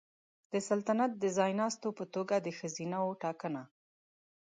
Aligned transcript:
د 0.51 0.53
سلطنت 0.69 1.11
د 1.17 1.23
ځایناستو 1.37 1.87
په 1.97 2.05
توګه 2.13 2.35
د 2.39 2.47
ښځینه 2.59 2.97
وو 3.01 3.17
ټاکنه 3.23 3.61